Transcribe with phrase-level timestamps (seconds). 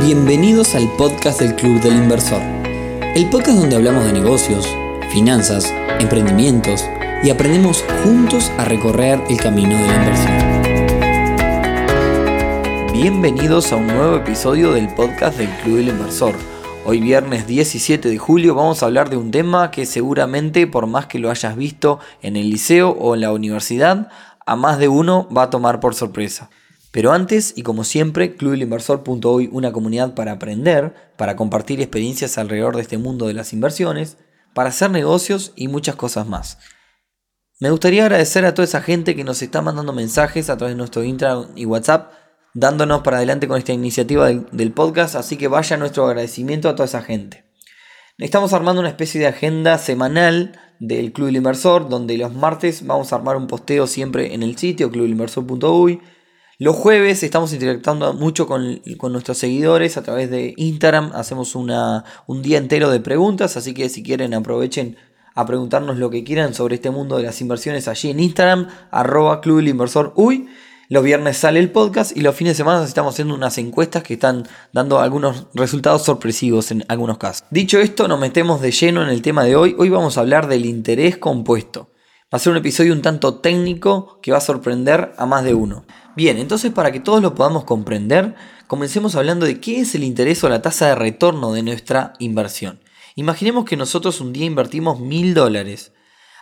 [0.00, 2.40] Bienvenidos al podcast del Club del Inversor,
[3.14, 4.68] el podcast donde hablamos de negocios,
[5.10, 6.84] finanzas, emprendimientos
[7.24, 10.36] y aprendemos juntos a recorrer el camino de la inversión.
[12.92, 16.34] Bienvenidos a un nuevo episodio del podcast del Club del Inversor.
[16.84, 21.06] Hoy viernes 17 de julio vamos a hablar de un tema que seguramente por más
[21.06, 24.10] que lo hayas visto en el liceo o en la universidad,
[24.44, 26.50] a más de uno va a tomar por sorpresa.
[26.92, 32.82] Pero antes, y como siempre, clubelinversor.hoy, una comunidad para aprender, para compartir experiencias alrededor de
[32.82, 34.16] este mundo de las inversiones,
[34.54, 36.58] para hacer negocios y muchas cosas más.
[37.60, 40.78] Me gustaría agradecer a toda esa gente que nos está mandando mensajes a través de
[40.78, 42.12] nuestro Instagram y WhatsApp,
[42.54, 46.86] dándonos para adelante con esta iniciativa del, podcast, así que vaya nuestro agradecimiento a toda
[46.86, 47.44] esa gente.
[48.18, 53.12] Estamos armando una especie de agenda semanal del Club del Inversor, donde los martes vamos
[53.12, 56.00] a armar un posteo siempre en el sitio clubelinversor.uy
[56.58, 61.12] los jueves estamos interactuando mucho con, nuestros seguidores a través de Instagram.
[61.14, 64.96] Hacemos una, un día entero de preguntas, así que si quieren aprovechen
[65.34, 69.42] a preguntarnos lo que quieran sobre este mundo de las inversiones allí en Instagram, arroba
[69.42, 70.48] Club Inversor Uy.
[70.88, 74.14] Los viernes sale el podcast y los fines de semana estamos haciendo unas encuestas que
[74.14, 77.44] están dando algunos resultados sorpresivos en algunos casos.
[77.50, 79.74] Dicho esto, nos metemos de lleno en el tema de hoy.
[79.78, 81.90] Hoy vamos a hablar del interés compuesto.
[82.32, 85.54] Va a ser un episodio un tanto técnico que va a sorprender a más de
[85.54, 85.84] uno.
[86.16, 88.34] Bien, entonces para que todos lo podamos comprender,
[88.66, 92.80] comencemos hablando de qué es el interés o la tasa de retorno de nuestra inversión.
[93.16, 95.92] Imaginemos que nosotros un día invertimos mil dólares.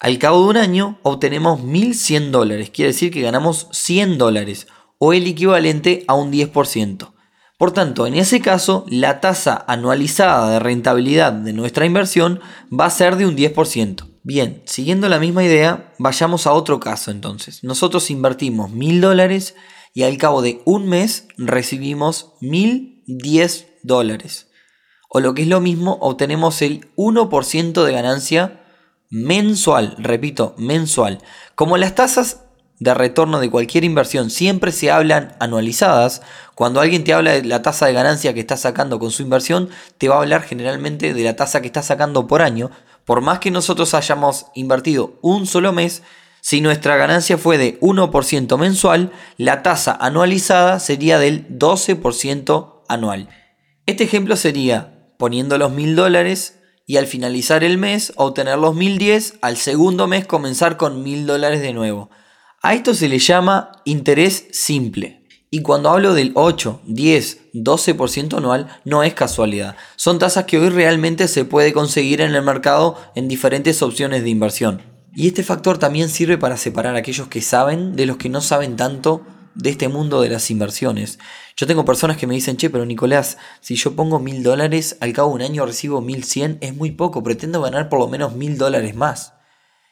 [0.00, 4.66] Al cabo de un año obtenemos 1100 dólares, quiere decir que ganamos 100 dólares
[4.98, 7.12] o el equivalente a un 10%.
[7.60, 12.40] Por tanto, en ese caso, la tasa anualizada de rentabilidad de nuestra inversión
[12.72, 14.08] va a ser de un 10%.
[14.22, 17.62] Bien, siguiendo la misma idea, vayamos a otro caso entonces.
[17.62, 19.56] Nosotros invertimos mil dólares
[19.92, 24.48] y al cabo de un mes recibimos mil diez dólares.
[25.10, 28.64] O lo que es lo mismo, obtenemos el 1% de ganancia
[29.10, 29.96] mensual.
[29.98, 31.18] Repito, mensual.
[31.56, 32.46] Como las tasas
[32.80, 36.22] de retorno de cualquier inversión siempre se hablan anualizadas,
[36.54, 39.68] cuando alguien te habla de la tasa de ganancia que está sacando con su inversión,
[39.98, 42.70] te va a hablar generalmente de la tasa que está sacando por año,
[43.04, 46.02] por más que nosotros hayamos invertido un solo mes,
[46.40, 53.28] si nuestra ganancia fue de 1% mensual, la tasa anualizada sería del 12% anual.
[53.84, 59.34] Este ejemplo sería poniendo los mil dólares y al finalizar el mes obtener los 1010,
[59.42, 62.10] al segundo mes comenzar con mil dólares de nuevo.
[62.62, 65.22] A esto se le llama interés simple.
[65.48, 69.76] Y cuando hablo del 8, 10, 12% anual, no es casualidad.
[69.96, 74.28] Son tasas que hoy realmente se puede conseguir en el mercado en diferentes opciones de
[74.28, 74.82] inversión.
[75.14, 78.42] Y este factor también sirve para separar a aquellos que saben de los que no
[78.42, 81.18] saben tanto de este mundo de las inversiones.
[81.56, 85.14] Yo tengo personas que me dicen, che, pero Nicolás, si yo pongo mil dólares, al
[85.14, 88.34] cabo de un año recibo mil cien, es muy poco, pretendo ganar por lo menos
[88.34, 89.32] mil dólares más.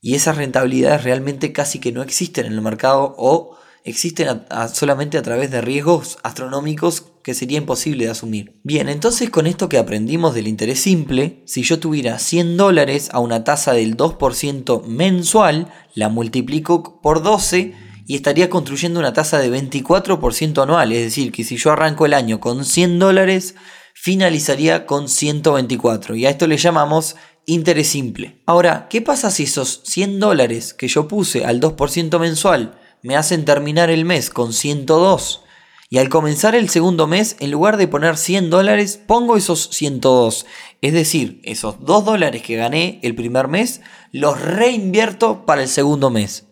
[0.00, 5.22] Y esas rentabilidades realmente casi que no existen en el mercado o existen solamente a
[5.22, 8.58] través de riesgos astronómicos que sería imposible de asumir.
[8.62, 13.20] Bien, entonces con esto que aprendimos del interés simple, si yo tuviera 100 dólares a
[13.20, 17.74] una tasa del 2% mensual, la multiplico por 12
[18.06, 20.92] y estaría construyendo una tasa de 24% anual.
[20.92, 23.54] Es decir, que si yo arranco el año con 100 dólares,
[23.94, 26.16] finalizaría con 124.
[26.16, 27.16] Y a esto le llamamos
[27.52, 28.40] interés simple.
[28.46, 33.44] Ahora, ¿qué pasa si esos 100 dólares que yo puse al 2% mensual me hacen
[33.44, 35.44] terminar el mes con 102.
[35.92, 40.46] Y al comenzar el segundo mes, en lugar de poner 100 dólares, pongo esos 102.
[40.82, 43.80] Es decir, esos 2 dólares que gané el primer mes,
[44.12, 46.46] los reinvierto para el segundo mes.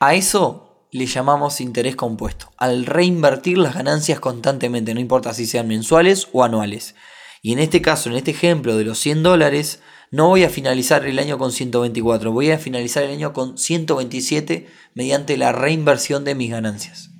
[0.00, 5.68] A eso le llamamos interés compuesto, al reinvertir las ganancias constantemente, no importa si sean
[5.68, 6.96] mensuales o anuales.
[7.40, 9.80] Y en este caso, en este ejemplo de los 100 dólares,
[10.12, 14.68] no voy a finalizar el año con 124, voy a finalizar el año con 127
[14.94, 17.10] mediante la reinversión de mis ganancias.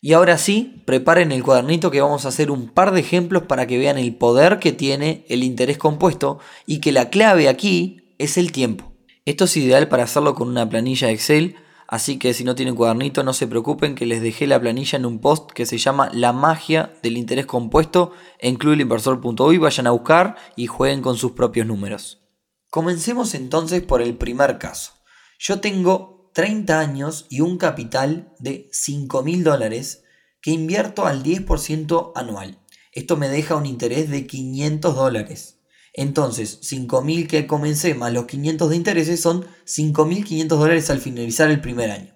[0.00, 3.66] Y ahora sí, preparen el cuadernito que vamos a hacer un par de ejemplos para
[3.66, 8.36] que vean el poder que tiene el interés compuesto y que la clave aquí es
[8.36, 8.92] el tiempo.
[9.24, 11.56] Esto es ideal para hacerlo con una planilla Excel
[11.88, 15.06] Así que si no tienen cuadernito, no se preocupen que les dejé la planilla en
[15.06, 19.58] un post que se llama La magia del interés compuesto en clubelinversor.uy.
[19.58, 22.25] Vayan a buscar y jueguen con sus propios números.
[22.70, 24.92] Comencemos entonces por el primer caso.
[25.38, 30.04] Yo tengo 30 años y un capital de 5 mil dólares
[30.40, 32.60] que invierto al 10% anual.
[32.92, 35.56] Esto me deja un interés de 500 dólares.
[35.92, 41.62] Entonces, 5.000 que comencé más los 500 de intereses son 5.500 dólares al finalizar el
[41.62, 42.14] primer año.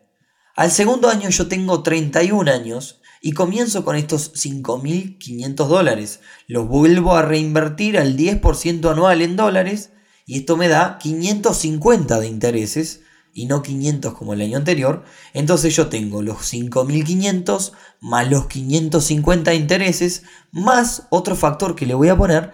[0.54, 6.20] Al segundo año yo tengo 31 años y comienzo con estos 5.500 dólares.
[6.46, 9.92] Los vuelvo a reinvertir al 10% anual en dólares
[10.30, 13.00] y esto me da 550 de intereses
[13.34, 15.02] y no 500 como el año anterior.
[15.34, 20.22] Entonces yo tengo los 5.500 más los 550 de intereses
[20.52, 22.52] más otro factor que le voy a poner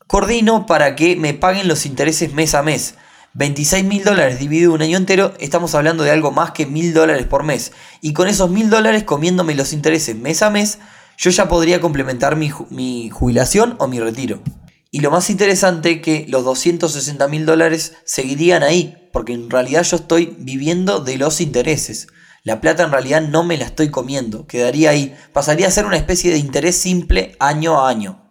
[0.06, 2.96] coordino para que me paguen los intereses mes a mes.
[3.32, 7.24] 26 mil dólares dividido un año entero, estamos hablando de algo más que mil dólares
[7.24, 7.72] por mes.
[8.02, 10.80] Y con esos mil dólares comiéndome los intereses mes a mes,
[11.16, 14.42] yo ya podría complementar mi, mi jubilación o mi retiro.
[14.90, 19.96] Y lo más interesante que los 260 mil dólares seguirían ahí, porque en realidad yo
[19.96, 22.06] estoy viviendo de los intereses.
[22.42, 25.98] La plata en realidad no me la estoy comiendo, quedaría ahí, pasaría a ser una
[25.98, 28.24] especie de interés simple año a año.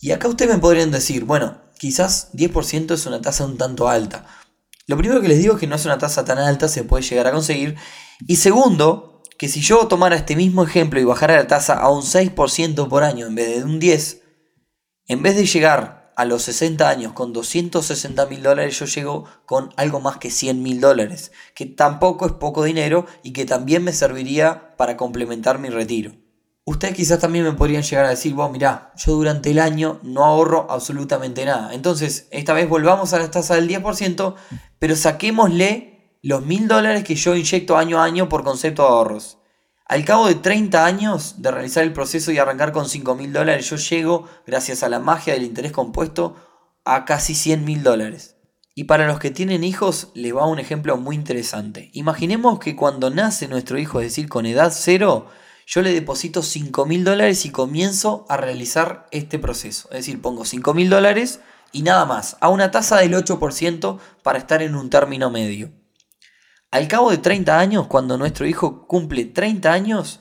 [0.00, 4.26] Y acá ustedes me podrían decir, bueno, quizás 10% es una tasa un tanto alta.
[4.88, 7.04] Lo primero que les digo es que no es una tasa tan alta, se puede
[7.04, 7.76] llegar a conseguir.
[8.26, 12.02] Y segundo, que si yo tomara este mismo ejemplo y bajara la tasa a un
[12.02, 14.21] 6% por año en vez de un 10%,
[15.08, 19.72] en vez de llegar a los 60 años con 260 mil dólares, yo llego con
[19.76, 23.92] algo más que 100 mil dólares, que tampoco es poco dinero y que también me
[23.92, 26.12] serviría para complementar mi retiro.
[26.64, 30.24] Ustedes quizás también me podrían llegar a decir, vos mirá, yo durante el año no
[30.24, 31.74] ahorro absolutamente nada.
[31.74, 34.34] Entonces, esta vez volvamos a la tasa del 10%,
[34.78, 39.38] pero saquémosle los mil dólares que yo inyecto año a año por concepto de ahorros.
[39.86, 43.68] Al cabo de 30 años de realizar el proceso y arrancar con 5 mil dólares,
[43.68, 46.36] yo llego, gracias a la magia del interés compuesto,
[46.84, 48.36] a casi 100 mil dólares.
[48.74, 51.90] Y para los que tienen hijos, les va un ejemplo muy interesante.
[51.92, 55.26] Imaginemos que cuando nace nuestro hijo, es decir, con edad cero,
[55.66, 59.88] yo le deposito 5 mil dólares y comienzo a realizar este proceso.
[59.90, 61.40] Es decir, pongo 5 mil dólares
[61.70, 65.70] y nada más, a una tasa del 8% para estar en un término medio.
[66.72, 70.20] Al cabo de 30 años, cuando nuestro hijo cumple 30 años,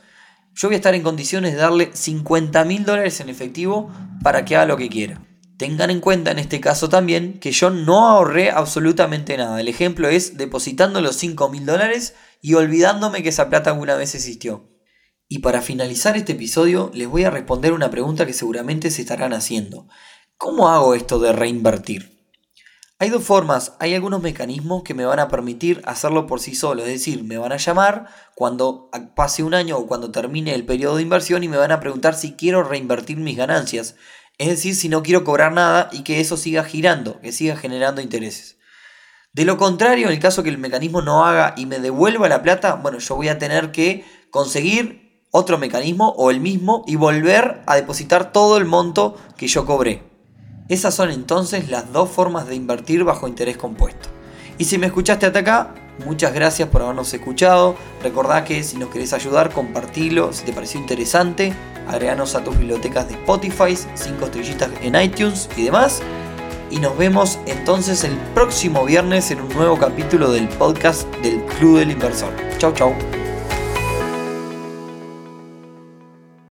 [0.53, 3.89] yo voy a estar en condiciones de darle 50 mil dólares en efectivo
[4.21, 5.25] para que haga lo que quiera.
[5.55, 9.61] Tengan en cuenta en este caso también que yo no ahorré absolutamente nada.
[9.61, 14.13] El ejemplo es depositando los 5 mil dólares y olvidándome que esa plata alguna vez
[14.13, 14.69] existió.
[15.29, 19.31] Y para finalizar este episodio les voy a responder una pregunta que seguramente se estarán
[19.31, 19.87] haciendo.
[20.35, 22.20] ¿Cómo hago esto de reinvertir?
[23.01, 26.83] Hay dos formas, hay algunos mecanismos que me van a permitir hacerlo por sí solo,
[26.83, 28.05] es decir, me van a llamar
[28.35, 31.79] cuando pase un año o cuando termine el periodo de inversión y me van a
[31.79, 33.95] preguntar si quiero reinvertir mis ganancias,
[34.37, 38.01] es decir, si no quiero cobrar nada y que eso siga girando, que siga generando
[38.01, 38.59] intereses.
[39.33, 42.43] De lo contrario, en el caso que el mecanismo no haga y me devuelva la
[42.43, 47.63] plata, bueno, yo voy a tener que conseguir otro mecanismo o el mismo y volver
[47.65, 50.10] a depositar todo el monto que yo cobré.
[50.71, 54.07] Esas son entonces las dos formas de invertir bajo interés compuesto.
[54.57, 55.75] Y si me escuchaste hasta acá,
[56.05, 57.75] muchas gracias por habernos escuchado.
[58.01, 60.31] Recordá que si nos querés ayudar, compartilo.
[60.31, 61.51] Si te pareció interesante,
[61.89, 66.01] agreganos a tus bibliotecas de Spotify, 5 estrellitas en iTunes y demás.
[66.69, 71.79] Y nos vemos entonces el próximo viernes en un nuevo capítulo del podcast del Club
[71.79, 72.31] del Inversor.
[72.59, 73.20] Chau, chau.